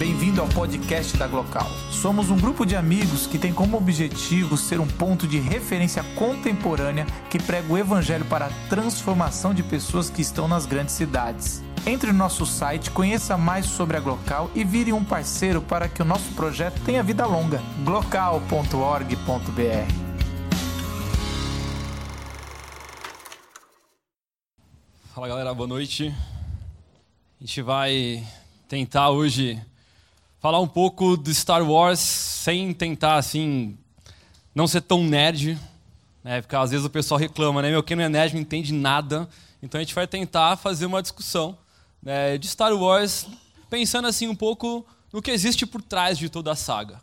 [0.00, 1.68] Bem-vindo ao podcast da Glocal.
[1.90, 7.04] Somos um grupo de amigos que tem como objetivo ser um ponto de referência contemporânea
[7.28, 11.62] que prega o evangelho para a transformação de pessoas que estão nas grandes cidades.
[11.86, 16.00] Entre no nosso site, conheça mais sobre a Glocal e vire um parceiro para que
[16.00, 17.60] o nosso projeto tenha vida longa.
[17.84, 19.20] glocal.org.br
[25.14, 26.14] Fala galera, boa noite.
[27.38, 28.26] A gente vai
[28.66, 29.60] tentar hoje
[30.40, 33.76] falar um pouco do Star Wars sem tentar, assim,
[34.54, 35.58] não ser tão nerd,
[36.24, 36.40] né?
[36.40, 37.70] Porque às vezes o pessoal reclama, né?
[37.70, 39.28] Meu, quem não é nerd não entende nada.
[39.62, 41.56] Então a gente vai tentar fazer uma discussão
[42.02, 43.26] né, de Star Wars,
[43.68, 47.00] pensando assim um pouco no que existe por trás de toda a saga.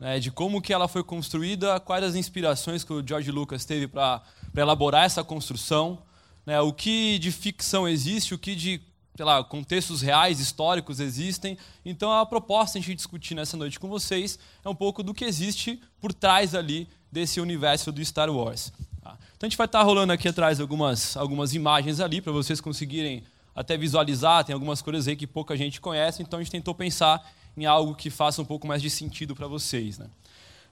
[0.00, 3.86] Né, de como que ela foi construída, quais as inspirações que o George Lucas teve
[3.86, 4.22] para
[4.56, 5.98] elaborar essa construção,
[6.46, 8.80] né, o que de ficção existe, o que de
[9.20, 11.58] sei lá, contextos reais, históricos existem.
[11.84, 15.26] Então, a proposta a gente discutir nessa noite com vocês é um pouco do que
[15.26, 18.72] existe por trás ali desse universo do Star Wars.
[19.02, 19.18] Tá?
[19.36, 23.22] Então, a gente vai estar rolando aqui atrás algumas, algumas imagens ali para vocês conseguirem
[23.54, 24.42] até visualizar.
[24.42, 27.22] Tem algumas coisas aí que pouca gente conhece, então a gente tentou pensar
[27.54, 29.98] em algo que faça um pouco mais de sentido para vocês.
[29.98, 30.06] Né?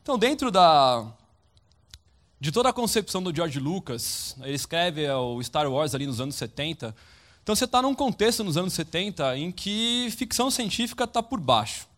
[0.03, 1.07] Então, dentro da,
[2.41, 6.35] de toda a concepção do George Lucas, ele escreve o Star Wars ali nos anos
[6.37, 6.97] 70
[7.49, 11.89] então você está num contexto nos anos 70 em que ficção científica está por baixo.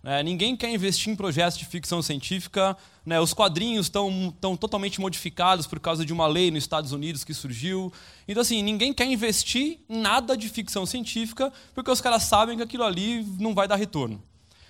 [0.00, 0.22] Né?
[0.22, 2.76] Ninguém quer investir em projetos de ficção científica.
[3.04, 3.18] Né?
[3.18, 7.92] Os quadrinhos estão totalmente modificados por causa de uma lei nos Estados Unidos que surgiu.
[8.28, 12.62] Então, assim, ninguém quer investir em nada de ficção científica porque os caras sabem que
[12.62, 14.22] aquilo ali não vai dar retorno.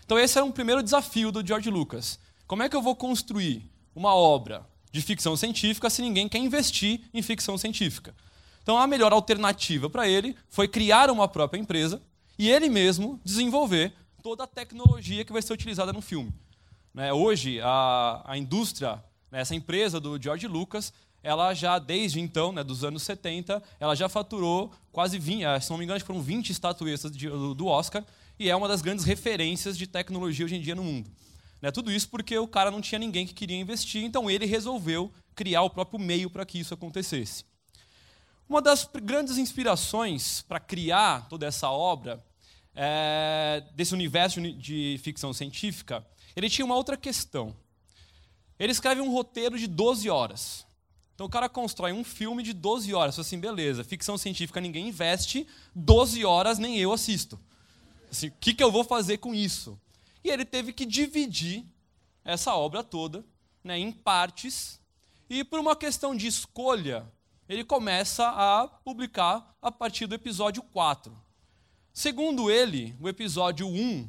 [0.06, 2.19] Então, esse era um primeiro desafio do George Lucas.
[2.47, 7.02] Como é que eu vou construir uma obra de ficção científica se ninguém quer investir
[7.12, 8.14] em ficção científica?
[8.64, 12.02] Então a melhor alternativa para ele foi criar uma própria empresa
[12.38, 16.32] e ele mesmo desenvolver toda a tecnologia que vai ser utilizada no filme.
[16.94, 22.52] Né, hoje, a, a indústria, né, essa empresa do George Lucas, ela já, desde então,
[22.52, 26.22] né, dos anos 70, ela já faturou quase 20, eh, se não me engano, foram
[26.22, 28.02] 20 estatuetas de, do Oscar,
[28.39, 31.10] e é uma das grandes referências de tecnologia hoje em dia no mundo.
[31.60, 35.12] Né, tudo isso porque o cara não tinha ninguém que queria investir, então ele resolveu
[35.34, 37.44] criar o próprio meio para que isso acontecesse.
[38.48, 42.22] Uma das grandes inspirações para criar toda essa obra,
[42.74, 47.54] é, desse universo de ficção científica, ele tinha uma outra questão.
[48.58, 50.66] Ele escreve um roteiro de 12 horas.
[51.14, 53.18] Então o cara constrói um filme de 12 horas.
[53.18, 57.38] Assim, beleza, ficção científica ninguém investe, 12 horas nem eu assisto.
[58.10, 59.80] Assim, o que, que eu vou fazer com isso?
[60.22, 61.64] E ele teve que dividir
[62.24, 63.24] essa obra toda
[63.62, 64.80] né, em partes.
[65.28, 67.06] E por uma questão de escolha,
[67.48, 71.16] ele começa a publicar a partir do episódio 4.
[71.92, 74.08] Segundo ele, o episódio 1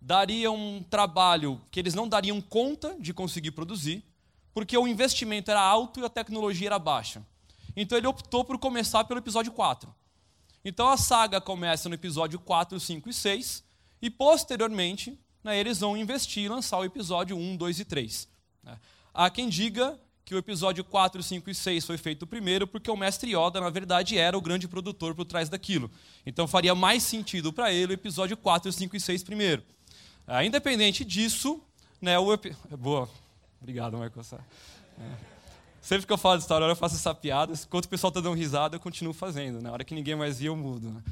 [0.00, 4.04] daria um trabalho que eles não dariam conta de conseguir produzir,
[4.54, 7.26] porque o investimento era alto e a tecnologia era baixa.
[7.76, 9.94] Então ele optou por começar pelo episódio 4.
[10.64, 13.64] Então a saga começa no episódio 4, 5 e 6,
[14.00, 18.28] e posteriormente né, eles vão investir e lançar o episódio 1, 2 e 3.
[18.62, 18.78] Né.
[19.12, 22.96] Há quem diga que o episódio 4, 5 e 6 foi feito primeiro, porque o
[22.96, 25.88] mestre Yoda, na verdade, era o grande produtor por trás daquilo.
[26.26, 29.62] Então faria mais sentido para ele o episódio 4, 5 e 6 primeiro.
[30.26, 31.62] Ah, independente disso,
[32.02, 32.56] né, o epi...
[32.76, 33.08] Boa.
[33.60, 34.42] Obrigado, Michael.
[34.98, 35.36] É.
[35.80, 37.52] Sempre que eu falo de Wars, eu faço essa piada.
[37.52, 39.62] Enquanto o pessoal está dando risada, eu continuo fazendo.
[39.62, 40.90] Na hora que ninguém mais via, eu mudo.
[40.90, 41.02] Né?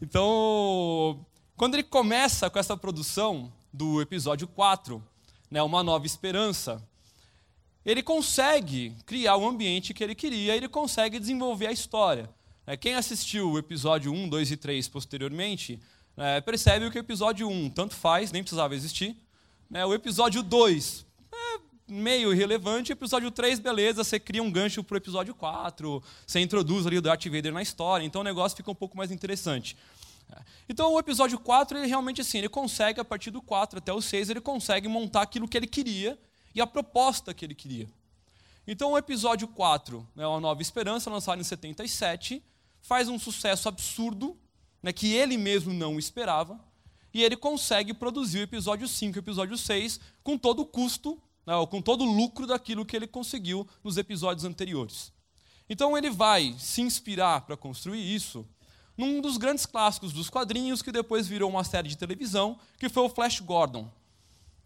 [0.00, 1.26] Então,
[1.56, 5.02] quando ele começa com essa produção do episódio 4,
[5.50, 6.80] né, Uma Nova Esperança,
[7.86, 12.28] ele consegue criar o ambiente que ele queria, ele consegue desenvolver a história.
[12.66, 15.80] É, quem assistiu o episódio 1, 2 e 3 posteriormente,
[16.16, 19.16] é, percebe que o episódio 1 tanto faz, nem precisava existir.
[19.70, 24.82] Né, o episódio 2 é meio irrelevante, o episódio 3, beleza, você cria um gancho
[24.82, 28.56] para o episódio 4, você introduz ali o Darth Vader na história, então o negócio
[28.56, 29.76] fica um pouco mais interessante.
[30.68, 34.02] Então o episódio 4, ele realmente assim, ele consegue, a partir do 4 até o
[34.02, 36.18] 6, ele consegue montar aquilo que ele queria,
[36.56, 37.86] e a proposta que ele queria.
[38.66, 42.42] Então, o episódio 4, né, A Nova Esperança, lançado em 77,
[42.80, 44.36] faz um sucesso absurdo,
[44.82, 46.58] né, que ele mesmo não esperava,
[47.12, 51.20] e ele consegue produzir o episódio 5 e o episódio 6 com todo o custo,
[51.46, 55.12] né, com todo o lucro daquilo que ele conseguiu nos episódios anteriores.
[55.68, 58.46] Então, ele vai se inspirar para construir isso
[58.96, 63.02] num dos grandes clássicos dos quadrinhos, que depois virou uma série de televisão, que foi
[63.02, 63.90] o Flash Gordon.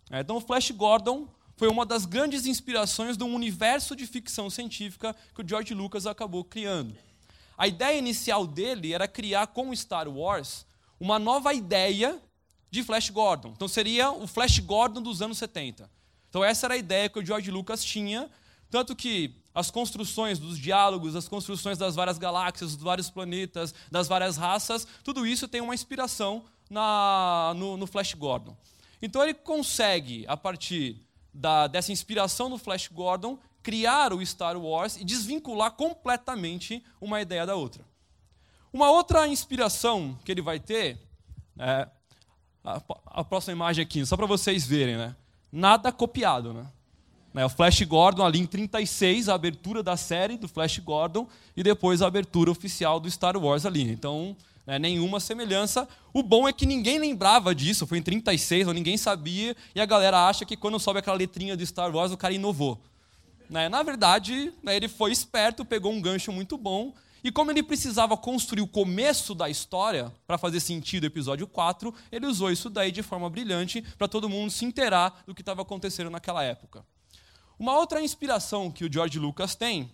[0.08, 1.28] É, então, o Flash Gordon
[1.60, 6.42] foi uma das grandes inspirações do universo de ficção científica que o George Lucas acabou
[6.42, 6.96] criando.
[7.54, 10.64] A ideia inicial dele era criar com Star Wars
[10.98, 12.18] uma nova ideia
[12.70, 13.52] de Flash Gordon.
[13.54, 15.90] Então seria o Flash Gordon dos anos 70.
[16.30, 18.30] Então essa era a ideia que o George Lucas tinha,
[18.70, 24.08] tanto que as construções dos diálogos, as construções das várias galáxias, dos vários planetas, das
[24.08, 28.56] várias raças, tudo isso tem uma inspiração na, no, no Flash Gordon.
[29.02, 34.96] Então ele consegue, a partir da, dessa inspiração do Flash Gordon, criar o Star Wars
[34.96, 37.84] e desvincular completamente uma ideia da outra.
[38.72, 40.98] Uma outra inspiração que ele vai ter,
[41.58, 41.88] é,
[42.64, 45.16] a, a próxima imagem aqui, só para vocês verem, né?
[45.52, 46.52] nada copiado.
[46.52, 46.66] Né?
[47.32, 51.62] Né, o Flash Gordon ali em 36, a abertura da série do Flash Gordon e
[51.62, 53.90] depois a abertura oficial do Star Wars ali.
[53.90, 54.36] Então,
[54.70, 55.88] né, nenhuma semelhança.
[56.14, 59.84] O bom é que ninguém lembrava disso, foi em 36, ou ninguém sabia, e a
[59.84, 62.80] galera acha que quando sobe aquela letrinha do Star Wars, o cara inovou.
[63.48, 66.94] Né, na verdade, né, ele foi esperto, pegou um gancho muito bom,
[67.24, 71.92] e como ele precisava construir o começo da história para fazer sentido o episódio 4,
[72.12, 75.62] ele usou isso daí de forma brilhante para todo mundo se inteirar do que estava
[75.62, 76.86] acontecendo naquela época.
[77.58, 79.90] Uma outra inspiração que o George Lucas tem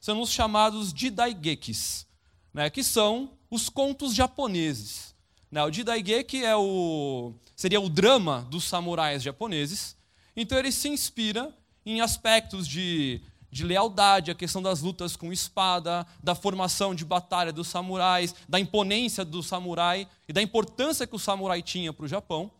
[0.00, 2.06] são os chamados Jidaigekis,
[2.54, 5.14] né, que são os contos japoneses.
[5.50, 9.96] Né, o Jidaigeki é o, seria o drama dos samurais japoneses.
[10.36, 11.52] Então ele se inspira
[11.84, 13.20] em aspectos de,
[13.50, 18.60] de lealdade, a questão das lutas com espada, da formação de batalha dos samurais, da
[18.60, 22.50] imponência do samurai e da importância que o samurai tinha para o Japão.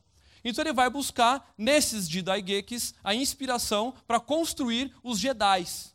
[0.45, 5.95] Então ele vai buscar nesses Jidaigekis a inspiração para construir os Jedis.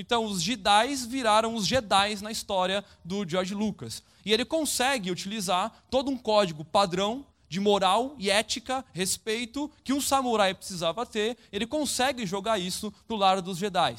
[0.00, 4.00] Então os Jedis viraram os Jedis na história do George Lucas.
[4.24, 10.00] E ele consegue utilizar todo um código padrão de moral e ética, respeito que um
[10.00, 13.96] samurai precisava ter, ele consegue jogar isso para o lado dos Jedi.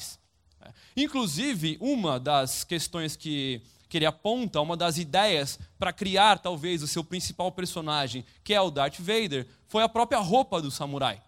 [0.96, 3.60] Inclusive, uma das questões que
[3.90, 8.60] que ele aponta, uma das ideias para criar talvez o seu principal personagem, que é
[8.60, 11.20] o Darth Vader, foi a própria roupa do samurai.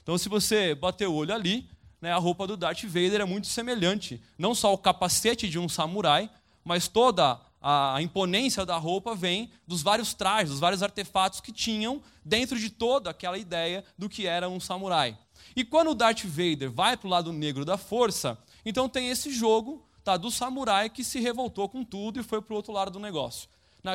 [0.00, 1.68] Então, se você bater o olho ali,
[2.00, 5.68] né, a roupa do Darth Vader é muito semelhante, não só o capacete de um
[5.68, 6.30] samurai,
[6.64, 12.02] mas toda a, imponência da roupa vem dos vários trajes, dos vários artefatos que tinham
[12.24, 15.16] dentro de toda aquela ideia do que era um samurai.
[15.54, 19.30] E quando o Darth Vader vai para o lado negro da força, então tem esse
[19.30, 22.92] jogo tá, do samurai que se revoltou com tudo e foi para o outro lado
[22.92, 23.48] do negócio.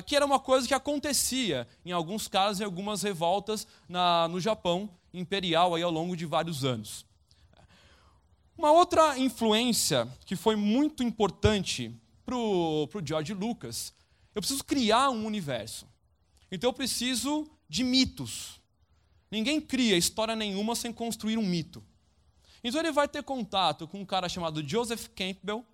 [0.06, 4.90] Que era uma coisa que acontecia, em alguns casos, em algumas revoltas na, no Japão
[5.14, 7.06] imperial aí, ao longo de vários anos.
[8.58, 11.94] Uma outra influência que foi muito importante
[12.26, 13.94] para o George Lucas,
[14.34, 15.88] eu preciso criar um universo.
[16.52, 18.62] Então eu preciso de mitos.
[19.30, 21.84] Ninguém cria história nenhuma sem construir um mito.
[22.64, 25.66] Então ele vai ter contato com um cara chamado Joseph Campbell,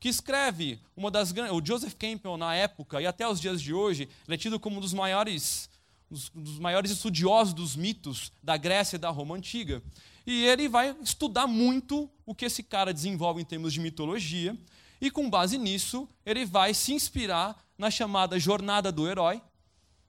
[0.00, 4.08] que escreve uma das o Joseph Campbell na época e até os dias de hoje,
[4.26, 5.68] ele é tido como um dos maiores
[6.10, 9.80] um dos maiores estudiosos dos mitos da Grécia e da Roma antiga.
[10.26, 14.56] E ele vai estudar muito o que esse cara desenvolve em termos de mitologia,
[15.00, 19.40] e com base nisso, ele vai se inspirar na chamada jornada do herói,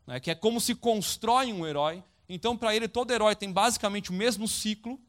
[0.06, 2.04] né, que é como se constrói um herói.
[2.28, 5.00] Então, para ele, todo herói tem basicamente o mesmo ciclo.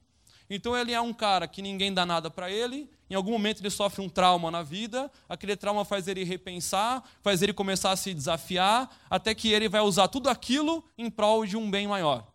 [0.49, 3.69] Então, ele é um cara que ninguém dá nada para ele, em algum momento ele
[3.69, 8.15] sofre um trauma na vida, aquele trauma faz ele repensar, faz ele começar a se
[8.15, 12.32] desafiar, até que ele vai usar tudo aquilo em prol de um bem maior.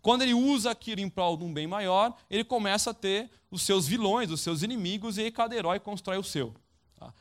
[0.00, 3.62] Quando ele usa aquilo em prol de um bem maior, ele começa a ter os
[3.62, 6.54] seus vilões, os seus inimigos, e aí cada herói constrói o seu.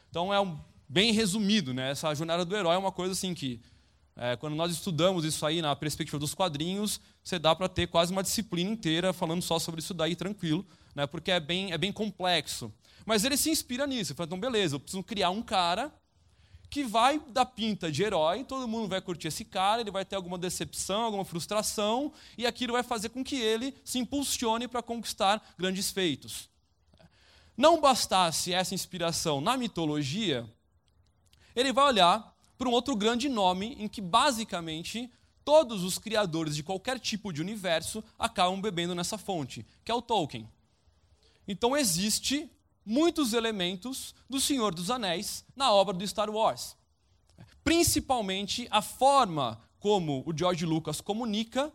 [0.10, 1.92] Então é um, bem resumido, né?
[1.92, 3.62] essa jornada do herói é uma coisa assim que,
[4.16, 8.12] é, quando nós estudamos isso aí na perspectiva dos quadrinhos, você dá para ter quase
[8.12, 11.92] uma disciplina inteira falando só sobre isso daí tranquilo, né, porque é bem, é bem
[11.92, 12.72] complexo.
[13.06, 14.12] Mas ele se inspira nisso.
[14.12, 15.94] Ele fala, então, beleza, eu preciso criar um cara
[16.70, 20.16] que vai dar pinta de herói, todo mundo vai curtir esse cara, ele vai ter
[20.16, 25.42] alguma decepção, alguma frustração, e aquilo vai fazer com que ele se impulsione para conquistar
[25.58, 26.50] grandes feitos.
[27.56, 30.48] Não bastasse essa inspiração na mitologia,
[31.56, 35.12] ele vai olhar para um outro grande nome em que, basicamente,
[35.46, 40.02] todos os criadores de qualquer tipo de universo acabam bebendo nessa fonte, que é o
[40.02, 40.48] Tolkien.
[41.48, 42.52] Então existe
[42.88, 46.78] muitos elementos do Senhor dos Anéis na obra do Star Wars.
[47.62, 51.72] Principalmente a forma como o George Lucas comunica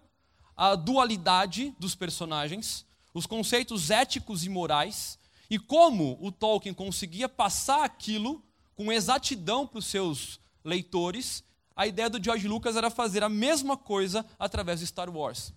[0.56, 5.18] a dualidade dos personagens, os conceitos éticos e morais,
[5.50, 8.42] e como o Tolkien conseguia passar aquilo
[8.74, 11.44] com exatidão para os seus leitores.
[11.76, 15.52] A ideia do George Lucas era fazer a mesma coisa através de Star Wars.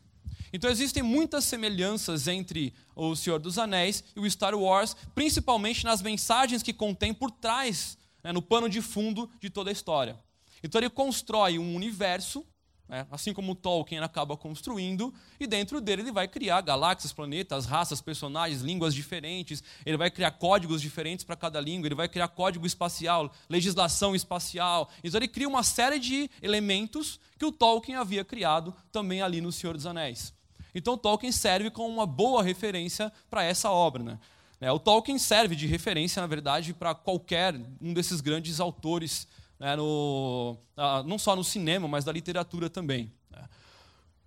[0.53, 6.01] Então existem muitas semelhanças entre o Senhor dos Anéis e o Star Wars, principalmente nas
[6.01, 10.19] mensagens que contém por trás, né, no pano de fundo de toda a história.
[10.63, 12.45] Então ele constrói um universo
[12.87, 13.05] né?
[13.11, 18.61] assim como Tolkien acaba construindo, e dentro dele ele vai criar galáxias, planetas, raças, personagens,
[18.61, 23.31] línguas diferentes, ele vai criar códigos diferentes para cada língua, ele vai criar código espacial,
[23.49, 24.89] legislação espacial.
[25.03, 29.51] Então ele cria uma série de elementos que o Tolkien havia criado também ali no
[29.51, 30.33] Senhor dos Anéis.
[30.73, 34.03] Então Tolkien serve como uma boa referência para essa obra.
[34.03, 34.19] Né?
[34.59, 39.27] É, o Tolkien serve de referência, na verdade, para qualquer um desses grandes autores
[39.65, 40.59] né, no,
[41.07, 43.11] não só no cinema, mas da literatura também.
[43.31, 43.49] Né.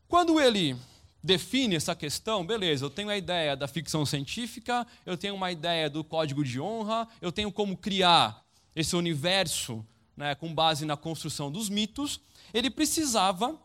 [0.09, 0.77] Quando ele
[1.23, 5.89] define essa questão, beleza, eu tenho a ideia da ficção científica, eu tenho uma ideia
[5.89, 11.53] do código de honra, eu tenho como criar esse universo né, com base na construção
[11.53, 12.21] dos mitos,
[12.53, 13.57] ele precisava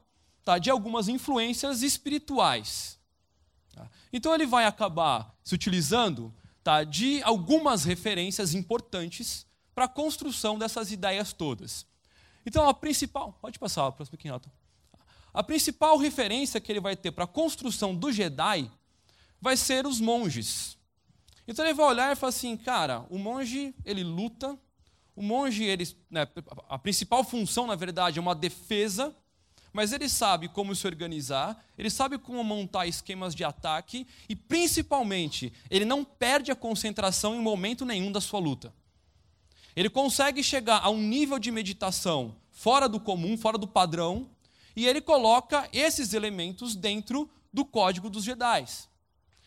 [0.46, 3.00] tá, de algumas influências espirituais.
[3.74, 3.90] Tá.
[4.12, 6.32] Então ele vai acabar se utilizando
[6.64, 11.86] tá, de algumas referências importantes para a construção dessas ideias todas.
[12.46, 13.38] Então, a principal.
[13.42, 14.52] Pode passar, próximo aqui, Renato.
[15.34, 18.70] A principal referência que ele vai ter para a construção do Jedi
[19.42, 20.78] vai ser os monges.
[21.48, 24.58] Então ele vai olhar e falar assim, cara, o monge ele luta,
[25.16, 26.28] o monge ele, né,
[26.70, 29.14] a principal função na verdade é uma defesa,
[29.74, 35.52] mas ele sabe como se organizar, ele sabe como montar esquemas de ataque e principalmente
[35.70, 38.74] ele não perde a concentração em momento nenhum da sua luta.
[39.76, 44.30] Ele consegue chegar a um nível de meditação fora do comum, fora do padrão,
[44.76, 48.66] e ele coloca esses elementos dentro do código dos Jedi.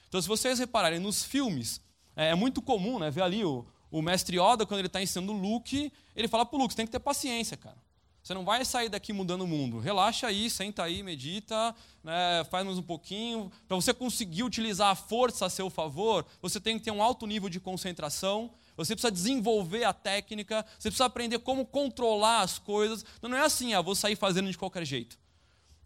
[0.08, 1.80] Então, se vocês repararem nos filmes,
[2.14, 5.32] é, é muito comum né, ver ali o, o mestre Yoda, quando ele está ensinando
[5.32, 7.76] o Luke, ele fala para o Luke: você tem que ter paciência, cara.
[8.22, 9.78] Você não vai sair daqui mudando o mundo.
[9.78, 13.52] Relaxa aí, senta aí, medita, né, faz mais um pouquinho.
[13.68, 17.24] Para você conseguir utilizar a força a seu favor, você tem que ter um alto
[17.24, 23.04] nível de concentração você precisa desenvolver a técnica, você precisa aprender como controlar as coisas.
[23.16, 25.18] Então, não é assim, ah, vou sair fazendo de qualquer jeito.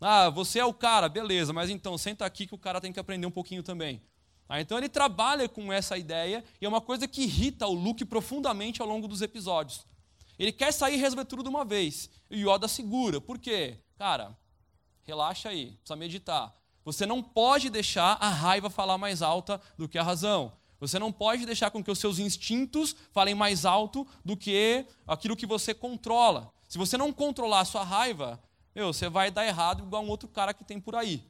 [0.01, 2.99] Ah, você é o cara, beleza, mas então senta aqui que o cara tem que
[2.99, 4.03] aprender um pouquinho também.
[4.49, 8.05] Ah, então ele trabalha com essa ideia e é uma coisa que irrita o Luke
[8.05, 9.87] profundamente ao longo dos episódios.
[10.39, 12.09] Ele quer sair e resolver tudo de uma vez.
[12.31, 13.21] E o Yoda segura.
[13.21, 13.77] Por quê?
[13.97, 14.37] Cara,
[15.05, 16.57] relaxa aí, precisa meditar.
[16.83, 20.51] Você não pode deixar a raiva falar mais alta do que a razão.
[20.81, 25.37] Você não pode deixar com que os seus instintos falem mais alto do que aquilo
[25.37, 26.51] que você controla.
[26.69, 28.43] Se você não controlar a sua raiva,
[28.75, 31.23] meu, você vai dar errado igual um outro cara que tem por aí.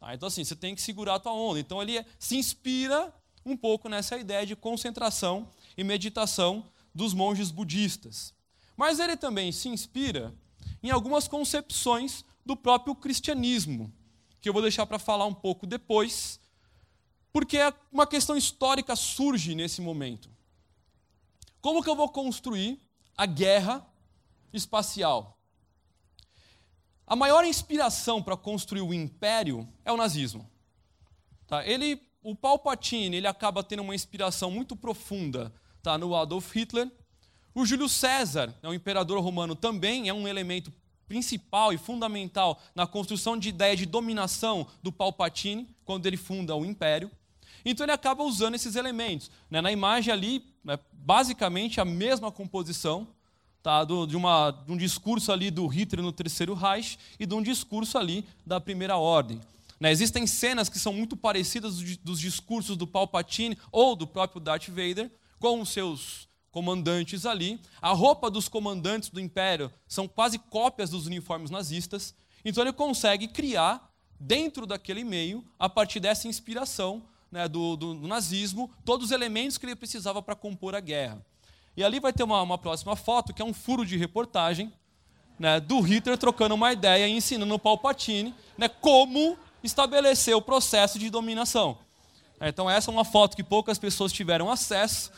[0.00, 0.14] Tá?
[0.14, 1.60] Então, assim, você tem que segurar a tua onda.
[1.60, 3.14] Então, ele se inspira
[3.46, 8.34] um pouco nessa ideia de concentração e meditação dos monges budistas.
[8.76, 10.34] Mas ele também se inspira
[10.82, 13.92] em algumas concepções do próprio cristianismo,
[14.40, 16.40] que eu vou deixar para falar um pouco depois,
[17.32, 17.58] porque
[17.92, 20.30] uma questão histórica surge nesse momento.
[21.60, 22.80] Como que eu vou construir
[23.16, 23.86] a guerra
[24.52, 25.38] espacial?
[27.06, 30.48] A maior inspiração para construir o império é o nazismo.
[31.46, 31.66] Tá?
[31.66, 35.96] Ele, o Palpatine ele acaba tendo uma inspiração muito profunda tá?
[35.96, 36.90] no Adolf Hitler.
[37.54, 40.72] O Júlio César, é o imperador romano, também é um elemento
[41.08, 46.64] principal e fundamental na construção de ideia de dominação do Palpatine, quando ele funda o
[46.64, 47.10] império.
[47.64, 49.30] Então ele acaba usando esses elementos.
[49.50, 49.60] Né?
[49.60, 53.08] Na imagem ali, né, basicamente a mesma composição
[53.62, 53.84] tá?
[53.84, 57.42] Do, de, uma, de um discurso ali do Hitler no Terceiro Reich e de um
[57.42, 59.40] discurso ali da Primeira Ordem.
[59.78, 59.90] Né?
[59.90, 65.10] Existem cenas que são muito parecidas dos discursos do Palpatine ou do próprio Darth Vader
[65.38, 67.60] com os seus comandantes ali.
[67.80, 72.14] A roupa dos comandantes do Império são quase cópias dos uniformes nazistas.
[72.44, 78.08] Então ele consegue criar, dentro daquele meio, a partir dessa inspiração, né, do, do, do,
[78.08, 81.24] nazismo, todos os elementos que ele precisava para compor a guerra.
[81.76, 84.72] E ali vai ter uma, uma próxima foto, que é um furo de reportagem
[85.38, 90.98] né, do Hitler trocando uma ideia e ensinando o Palpatine né, como estabelecer o processo
[90.98, 91.78] de dominação.
[92.40, 95.10] Então, essa é uma foto que poucas pessoas tiveram acesso.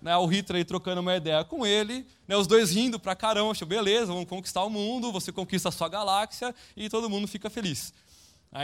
[0.00, 3.66] Né, o Hitler trocando uma ideia com ele, né, os dois rindo pra caramba, achou,
[3.66, 7.92] beleza, vamos conquistar o mundo, você conquista a sua galáxia e todo mundo fica feliz.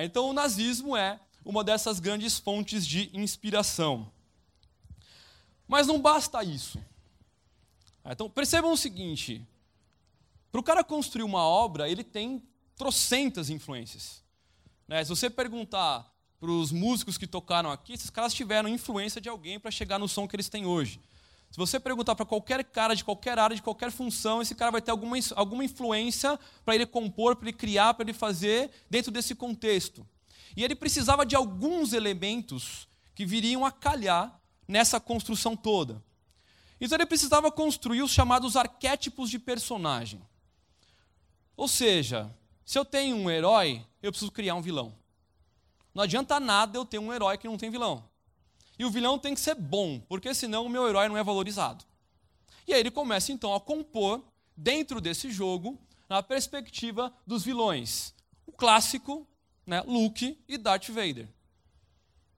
[0.03, 4.11] Então, o nazismo é uma dessas grandes fontes de inspiração.
[5.69, 6.79] Mas não basta isso.
[8.05, 9.47] Então, percebam o seguinte:
[10.51, 12.43] para o cara construir uma obra, ele tem
[12.77, 14.23] trocentas influências.
[14.87, 15.03] Né?
[15.03, 19.59] Se você perguntar para os músicos que tocaram aqui, esses caras tiveram influência de alguém
[19.59, 21.01] para chegar no som que eles têm hoje.
[21.51, 24.83] Se você perguntar para qualquer cara de qualquer área, de qualquer função, esse cara vai
[24.83, 29.35] ter alguma, alguma influência para ele compor, para ele criar, para ele fazer dentro desse
[29.35, 30.07] contexto.
[30.57, 36.03] E ele precisava de alguns elementos que viriam a calhar nessa construção toda.
[36.81, 40.21] Então ele precisava construir os chamados arquétipos de personagem.
[41.57, 42.35] Ou seja,
[42.65, 44.95] se eu tenho um herói, eu preciso criar um vilão.
[45.95, 48.05] Não adianta nada eu ter um herói que não tem vilão.
[48.79, 51.85] E o vilão tem que ser bom, porque senão o meu herói não é valorizado.
[52.67, 54.23] E aí ele começa então a compor,
[54.57, 58.13] dentro desse jogo, na perspectiva dos vilões.
[58.47, 59.27] O clássico,
[59.67, 61.29] né, Luke e Darth Vader.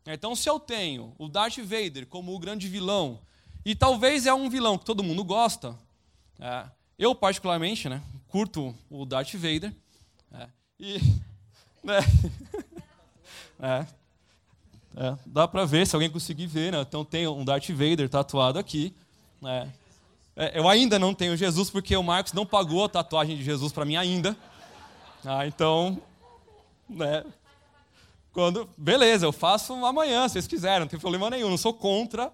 [0.06, 3.21] Então, se eu tenho o Darth Vader como o grande vilão,
[3.64, 5.76] e talvez é um vilão que todo mundo gosta,
[6.38, 6.66] é,
[6.99, 9.75] eu particularmente né, curto o Darth Vader,
[10.33, 11.00] é, e.
[11.87, 12.00] Né,
[13.62, 13.87] é,
[14.97, 16.80] é, dá para ver, se alguém conseguir ver, né?
[16.80, 18.92] Então tem um Darth Vader tatuado aqui.
[19.40, 19.71] Né?
[20.35, 23.73] É, eu ainda não tenho Jesus porque o Marcos não pagou a tatuagem de Jesus
[23.73, 24.37] para mim ainda.
[25.25, 26.00] Ah, então,
[26.88, 27.24] né?
[28.32, 32.32] Quando, beleza, eu faço amanhã, se vocês quiserem, não tem problema nenhum, não sou contra.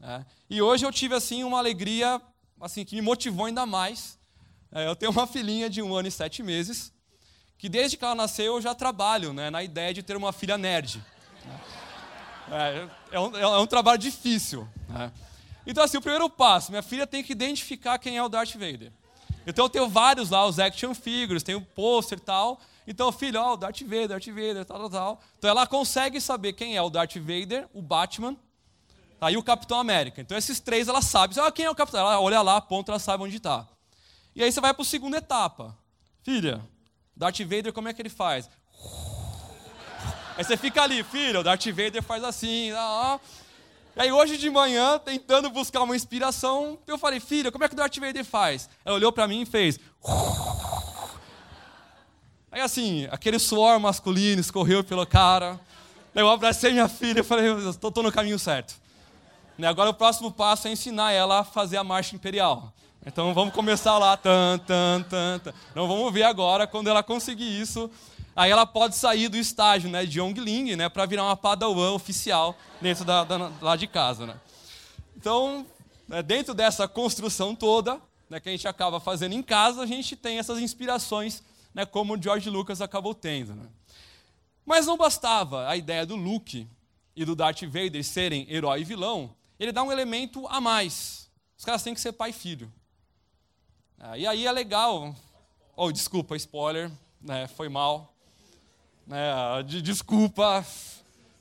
[0.00, 0.26] Né?
[0.50, 2.20] E hoje eu tive assim uma alegria
[2.60, 4.18] assim que me motivou ainda mais.
[4.72, 6.92] É, eu tenho uma filhinha de um ano e sete meses
[7.56, 10.58] que desde que ela nasceu eu já trabalho né, na ideia de ter uma filha
[10.58, 11.02] nerd.
[12.50, 14.68] É, é, um, é um trabalho difícil.
[14.88, 15.12] Né?
[15.66, 18.92] Então, assim, o primeiro passo, minha filha tem que identificar quem é o Darth Vader.
[19.46, 22.60] Então, eu tenho vários lá, os action figures, tem o pôster e tal.
[22.86, 25.20] Então, filho, ó, o Darth Vader, Darth Vader, tal, tal, tal.
[25.38, 28.36] Então, ela consegue saber quem é o Darth Vader, o Batman
[29.18, 30.20] tá, e o Capitão América.
[30.20, 31.38] Então, esses três ela sabe.
[31.40, 32.00] Ah, quem é o Capitão?
[32.00, 33.66] Ela olha lá, aponta, ela sabe onde está.
[34.34, 35.76] E aí você vai para a segunda etapa.
[36.22, 36.60] Filha,
[37.16, 38.50] Darth Vader, como é que ele faz?
[40.36, 42.72] Aí você fica ali, filho, o Darth Vader faz assim.
[42.72, 43.20] Ah,
[43.96, 47.74] E aí hoje de manhã, tentando buscar uma inspiração, eu falei, filho, como é que
[47.74, 48.68] o Darth Vader faz?
[48.84, 49.78] Ela olhou para mim e fez.
[52.50, 55.58] Aí assim, aquele suor masculino escorreu pelo cara.
[56.14, 58.74] Eu abracei minha filha e falei, estou no caminho certo.
[59.58, 62.72] E agora o próximo passo é ensinar ela a fazer a marcha imperial.
[63.04, 65.52] Então vamos começar lá, tan, tan, tan, tan.
[65.74, 67.90] Não vamos ver agora quando ela conseguir isso,
[68.36, 72.56] Aí ela pode sair do estágio né, de Yongling né, para virar uma padawan oficial
[72.80, 74.26] dentro da, da, lá de casa.
[74.26, 74.40] Né?
[75.16, 75.64] Então,
[76.08, 80.16] né, dentro dessa construção toda, né, que a gente acaba fazendo em casa, a gente
[80.16, 83.54] tem essas inspirações, né, como o George Lucas acabou tendo.
[83.54, 83.68] Né?
[84.66, 86.68] Mas não bastava a ideia do Luke
[87.14, 91.30] e do Darth Vader serem herói e vilão, ele dá um elemento a mais.
[91.56, 92.72] Os caras têm que ser pai e filho.
[93.96, 95.14] Ah, e aí é legal.
[95.76, 98.13] Oh, desculpa, spoiler, né, foi mal
[99.06, 100.64] né, de desculpa,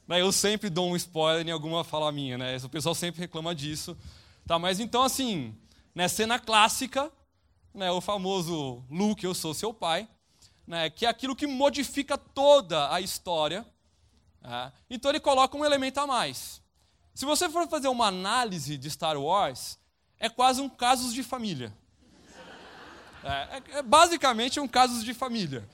[0.08, 3.56] né, eu sempre dou um spoiler em alguma fala minha, né, o pessoal sempre reclama
[3.56, 3.98] disso.
[4.46, 5.56] Tá, mas então, assim,
[5.96, 7.12] né, cena clássica,
[7.74, 10.08] né, o famoso Luke, eu sou seu pai,
[10.68, 13.66] né, que é aquilo que modifica toda a história.
[14.42, 16.62] Né, então ele coloca um elemento a mais.
[17.14, 19.78] Se você for fazer uma análise de Star Wars,
[20.20, 21.74] é quase um casos de família.
[23.24, 25.68] É, é, é basicamente um casos de família.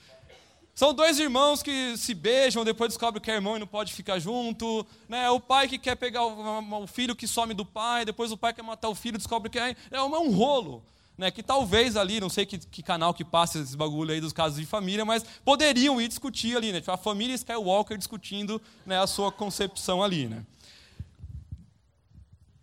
[0.80, 4.18] São dois irmãos que se beijam, depois descobrem que é irmão e não pode ficar
[4.18, 4.88] junto.
[5.10, 5.30] Né?
[5.30, 8.54] O pai que quer pegar o, o filho que some do pai, depois o pai
[8.54, 10.82] quer matar o filho, descobre que é, é um rolo.
[11.18, 14.32] Né, que talvez ali, não sei que, que, canal que passa esses bagulho aí dos
[14.32, 18.98] casos de família, mas poderiam ir discutir ali, né, tipo, a família Skywalker discutindo né,
[18.98, 20.30] a sua concepção ali.
[20.30, 20.46] Né.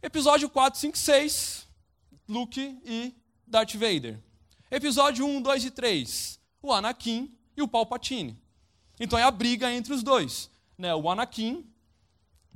[0.03, 1.69] Episódio 4, 5, 6,
[2.27, 3.15] Luke e
[3.47, 4.19] Darth Vader.
[4.71, 8.39] Episódio 1, 2 e 3, o Anakin e o Palpatine.
[8.99, 10.51] Então é a briga entre os dois.
[10.77, 10.95] Né?
[10.95, 11.65] O Anakin.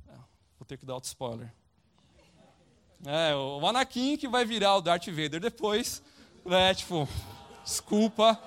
[0.08, 0.12] É,
[0.58, 1.52] vou ter que dar outro spoiler.
[3.04, 6.02] É, o Anakin que vai virar o Darth Vader depois.
[6.44, 6.74] Né?
[6.74, 7.08] Tipo,
[7.64, 8.40] desculpa.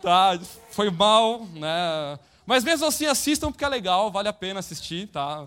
[0.00, 0.38] Tá,
[0.70, 2.18] foi mal, né?
[2.46, 5.46] Mas mesmo assim assistam porque é legal, vale a pena assistir, tá?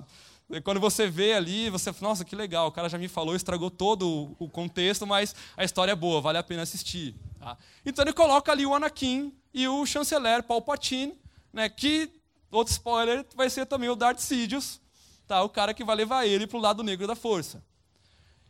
[0.63, 3.71] Quando você vê ali, você fala, nossa, que legal, o cara já me falou, estragou
[3.71, 7.15] todo o contexto, mas a história é boa, vale a pena assistir.
[7.43, 7.57] Tá?
[7.85, 11.13] Então ele coloca ali o Anakin e o chanceler Palpatine,
[11.51, 12.09] né, que,
[12.49, 14.79] outro spoiler, vai ser também o Darth Sidious,
[15.27, 17.61] tá, o cara que vai levar ele para o lado negro da força.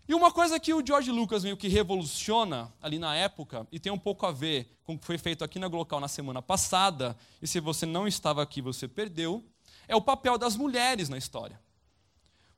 [0.08, 3.92] E uma coisa que o George Lucas meio que revoluciona ali na época, e tem
[3.92, 7.18] um pouco a ver com o que foi feito aqui na Glocal na semana passada,
[7.42, 9.44] e se você não estava aqui você perdeu,
[9.88, 11.60] é o papel das mulheres na história.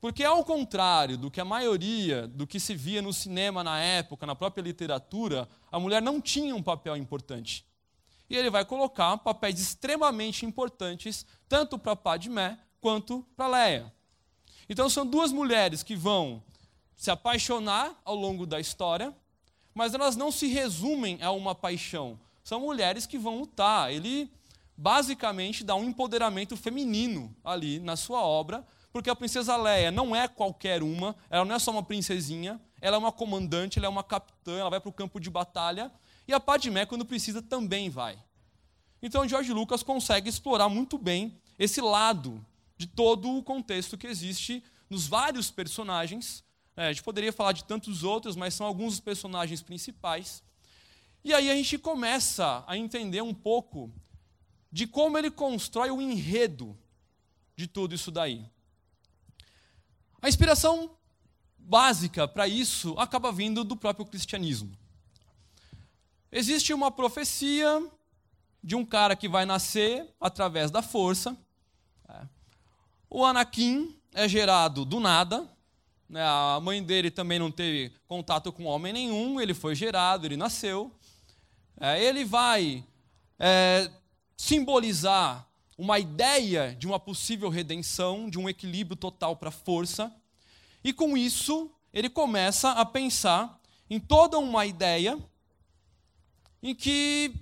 [0.05, 4.27] Porque, ao contrário do que a maioria do que se via no cinema na época,
[4.27, 7.65] na própria literatura, a mulher não tinha um papel importante.
[8.29, 13.91] E ele vai colocar papéis extremamente importantes, tanto para Padmé quanto para Leia.
[14.69, 16.43] Então, são duas mulheres que vão
[16.95, 19.11] se apaixonar ao longo da história,
[19.73, 22.19] mas elas não se resumem a uma paixão.
[22.43, 23.91] São mulheres que vão lutar.
[23.91, 24.31] Ele
[24.77, 28.63] basicamente dá um empoderamento feminino ali na sua obra,
[28.95, 32.95] porque a princesa Leia não é qualquer uma, ela não é só uma princesinha, ela
[32.95, 35.91] é uma comandante, ela é uma capitã, ela vai para o campo de batalha,
[36.25, 38.17] e a Padmé, quando precisa, também vai.
[39.01, 42.41] Então, George Lucas consegue explorar muito bem esse lado
[42.77, 46.41] de todo o contexto que existe nos vários personagens.
[46.77, 50.41] É, a gente poderia falar de tantos outros, mas são alguns dos personagens principais.
[51.21, 53.91] E aí a gente começa a entender um pouco
[54.71, 56.77] de como ele constrói o enredo
[57.57, 58.54] de tudo isso daí.
[60.25, 60.89] A inspiração
[61.55, 64.75] básica para isso acaba vindo do próprio cristianismo.
[66.31, 67.87] Existe uma profecia
[68.63, 71.37] de um cara que vai nascer através da força.
[72.09, 72.21] É.
[73.07, 75.47] O Anakin é gerado do nada.
[76.09, 76.23] Né?
[76.23, 79.39] A mãe dele também não teve contato com homem nenhum.
[79.39, 80.91] Ele foi gerado, ele nasceu.
[81.79, 82.83] É, ele vai
[83.37, 83.91] é,
[84.35, 90.13] simbolizar uma ideia de uma possível redenção, de um equilíbrio total para a força.
[90.83, 93.59] E com isso, ele começa a pensar
[93.89, 95.17] em toda uma ideia
[96.63, 97.33] em que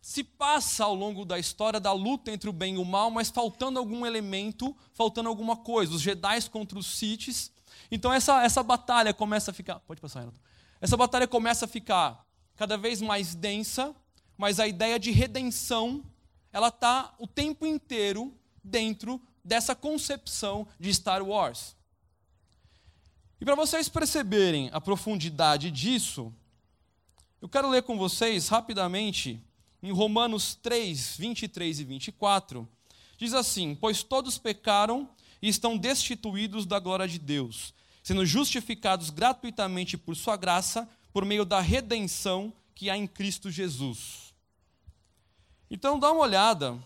[0.00, 3.28] se passa ao longo da história da luta entre o bem e o mal, mas
[3.28, 5.94] faltando algum elemento, faltando alguma coisa.
[5.94, 7.52] Os Jedi contra os Siths.
[7.90, 9.80] Então essa, essa batalha começa a ficar.
[9.80, 10.40] Pode passar, Renato.
[10.80, 12.24] Essa batalha começa a ficar
[12.56, 13.94] cada vez mais densa,
[14.36, 16.02] mas a ideia de redenção
[16.52, 21.76] ela está o tempo inteiro dentro dessa concepção de Star Wars.
[23.40, 26.32] E para vocês perceberem a profundidade disso,
[27.40, 29.40] eu quero ler com vocês rapidamente
[29.82, 32.68] em Romanos 3, 23 e 24.
[33.16, 35.08] Diz assim: Pois todos pecaram
[35.40, 41.44] e estão destituídos da glória de Deus, sendo justificados gratuitamente por Sua graça, por meio
[41.44, 44.27] da redenção que há em Cristo Jesus.
[45.70, 46.78] Então dá uma olhada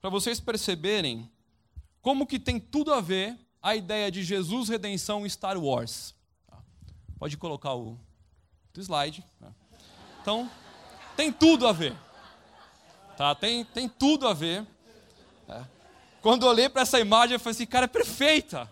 [0.00, 1.30] para vocês perceberem
[2.02, 6.14] como que tem tudo a ver a ideia de Jesus, redenção e Star Wars.
[7.18, 7.98] Pode colocar o
[8.76, 9.24] slide.
[9.38, 9.48] Né?
[10.22, 10.50] Então,
[11.16, 11.94] tem tudo a ver.
[13.16, 13.34] Tá?
[13.34, 14.66] Tem, tem tudo a ver.
[15.48, 15.64] É.
[16.22, 18.70] Quando eu olhei para essa imagem, eu falei assim, cara, é perfeita.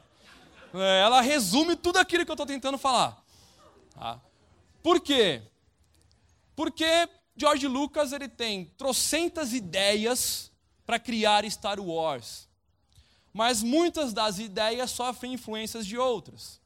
[0.72, 3.22] É, ela resume tudo aquilo que eu estou tentando falar.
[3.94, 4.20] Tá?
[4.82, 5.42] Por quê?
[6.56, 10.50] Porque George Lucas ele tem trocentas ideias
[10.84, 12.48] para criar Star Wars.
[13.32, 16.60] Mas muitas das ideias sofrem influências de outras.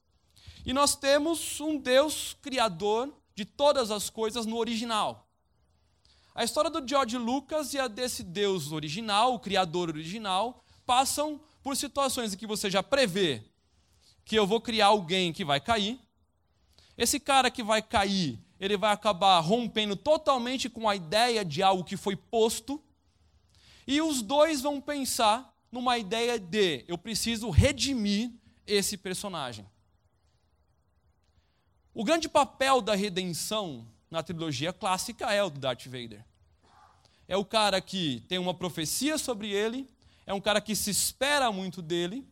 [0.64, 5.28] E nós temos um Deus criador de todas as coisas no original.
[6.34, 11.76] A história do George Lucas e a desse Deus original, o criador original, passam por
[11.76, 13.42] situações em que você já prevê
[14.24, 16.00] que eu vou criar alguém que vai cair.
[16.96, 21.82] Esse cara que vai cair, ele vai acabar rompendo totalmente com a ideia de algo
[21.82, 22.80] que foi posto.
[23.84, 28.30] E os dois vão pensar numa ideia de eu preciso redimir
[28.64, 29.66] esse personagem.
[31.92, 36.24] O grande papel da redenção na trilogia clássica é o do Darth Vader.
[37.26, 39.88] É o cara que tem uma profecia sobre ele,
[40.24, 42.24] é um cara que se espera muito dele,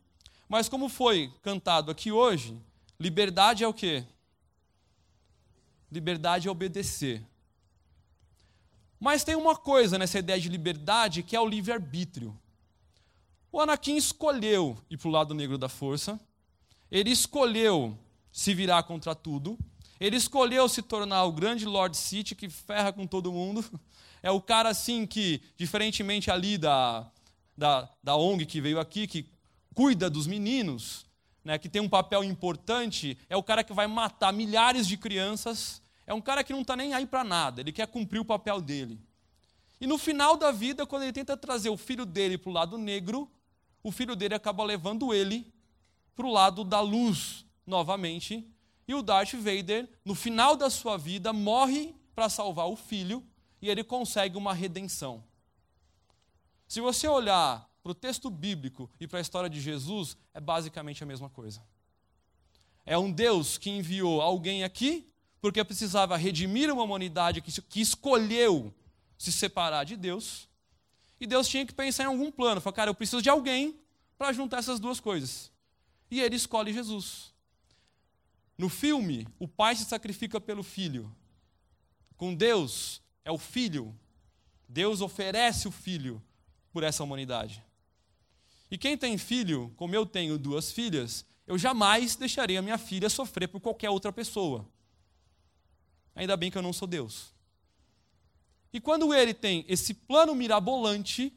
[0.47, 2.57] mas como foi cantado aqui hoje,
[2.97, 4.05] liberdade é o quê?
[5.91, 7.23] Liberdade é obedecer.
[8.99, 12.37] Mas tem uma coisa nessa ideia de liberdade que é o livre-arbítrio.
[13.51, 16.19] O Anakin escolheu ir para o lado negro da força,
[16.89, 17.97] ele escolheu
[18.31, 19.57] se virar contra tudo.
[19.99, 23.63] Ele escolheu se tornar o grande Lord City que ferra com todo mundo.
[24.23, 27.09] É o cara assim que, diferentemente ali da,
[27.57, 29.27] da, da ONG que veio aqui, que
[29.73, 31.07] cuida dos meninos,
[31.43, 35.80] né, que tem um papel importante, é o cara que vai matar milhares de crianças.
[36.11, 38.59] É um cara que não está nem aí para nada, ele quer cumprir o papel
[38.59, 38.99] dele.
[39.79, 42.77] E no final da vida, quando ele tenta trazer o filho dele para o lado
[42.77, 43.31] negro,
[43.81, 45.49] o filho dele acaba levando ele
[46.13, 48.45] para o lado da luz, novamente,
[48.85, 53.25] e o Darth Vader, no final da sua vida, morre para salvar o filho
[53.61, 55.23] e ele consegue uma redenção.
[56.67, 61.01] Se você olhar para o texto bíblico e para a história de Jesus, é basicamente
[61.01, 61.63] a mesma coisa.
[62.85, 65.07] É um Deus que enviou alguém aqui
[65.41, 68.71] porque precisava redimir uma humanidade que, escolheu
[69.17, 70.47] se separar de Deus.
[71.19, 72.61] E Deus tinha que pensar em algum plano.
[72.61, 73.75] Falou, cara, eu preciso de alguém
[74.17, 75.51] para juntar essas duas coisas.
[76.09, 77.33] E ele escolhe Jesus.
[78.55, 81.13] No filme, o pai se sacrifica pelo filho.
[82.15, 83.97] Com Deus, é o filho.
[84.69, 86.21] Deus oferece o filho
[86.71, 87.63] por essa humanidade.
[88.69, 93.09] E quem tem filho, como eu tenho duas filhas, eu jamais deixarei a minha filha
[93.09, 94.67] sofrer por qualquer outra pessoa.
[96.15, 97.33] Ainda bem que eu não sou Deus.
[98.73, 101.33] E quando ele tem esse plano mirabolante,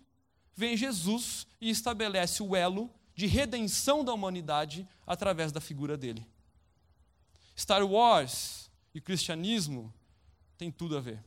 [0.54, 6.26] vem Jesus e estabelece o elo de redenção da humanidade através da figura dele.
[7.56, 9.92] Star Wars e cristianismo
[10.56, 11.22] tem tudo a ver.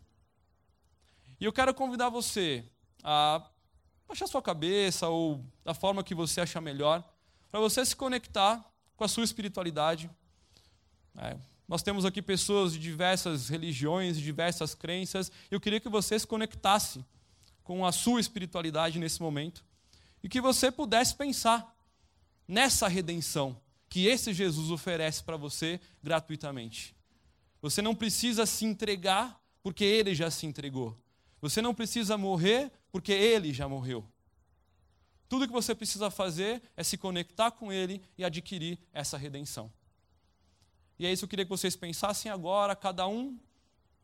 [1.39, 2.65] E eu quero convidar você
[3.03, 3.45] a
[4.07, 7.03] baixar sua cabeça ou da forma que você achar melhor,
[7.51, 10.09] para você se conectar com a sua espiritualidade.
[11.17, 16.17] É, nós temos aqui pessoas de diversas religiões, de diversas crenças, eu queria que você
[16.17, 17.03] se conectasse
[17.63, 19.65] com a sua espiritualidade nesse momento
[20.23, 21.75] e que você pudesse pensar
[22.47, 26.95] nessa redenção que esse Jesus oferece para você gratuitamente.
[27.61, 30.97] Você não precisa se entregar porque ele já se entregou.
[31.41, 34.05] Você não precisa morrer porque ele já morreu.
[35.27, 39.71] Tudo que você precisa fazer é se conectar com ele e adquirir essa redenção.
[40.99, 43.37] E é isso que eu queria que vocês pensassem agora, cada um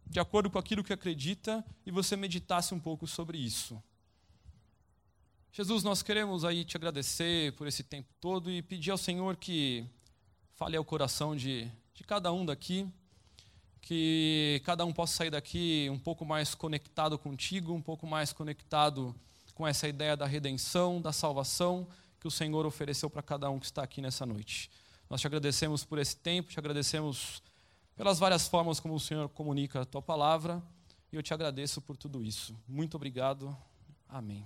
[0.05, 3.81] de acordo com aquilo que acredita, e você meditasse um pouco sobre isso.
[5.51, 9.85] Jesus, nós queremos aí te agradecer por esse tempo todo e pedir ao Senhor que
[10.55, 12.87] fale ao coração de, de cada um daqui
[13.83, 19.13] que cada um possa sair daqui um pouco mais conectado contigo, um pouco mais conectado
[19.53, 21.85] com essa ideia da redenção, da salvação
[22.17, 24.71] que o Senhor ofereceu para cada um que está aqui nessa noite.
[25.13, 27.43] Nós te agradecemos por esse tempo, te agradecemos
[27.95, 30.59] pelas várias formas como o Senhor comunica a tua palavra,
[31.11, 32.59] e eu te agradeço por tudo isso.
[32.67, 33.55] Muito obrigado.
[34.09, 34.43] Amém.